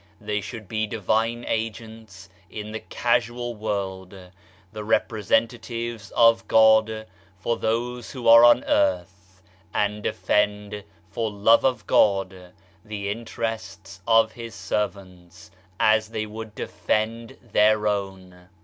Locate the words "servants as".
14.55-16.09